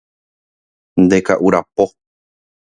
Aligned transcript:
Ndeka'urapo 1.03 1.85